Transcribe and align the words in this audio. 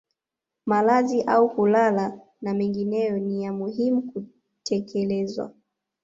Malazi 0.65 1.21
au 1.27 1.49
kulala 1.49 2.19
na 2.41 2.53
mengineyo 2.53 3.19
ni 3.19 3.43
ya 3.43 3.53
muhimu 3.53 4.01
kutekelezwa 4.01 5.53